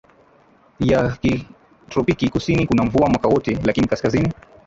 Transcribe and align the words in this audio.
ya 0.79 1.17
kitropiki 1.17 2.29
Kusini 2.29 2.67
kuna 2.67 2.83
mvua 2.83 3.09
mwaka 3.09 3.27
wote 3.27 3.55
lakini 3.63 3.87
kaskazini 3.87 4.33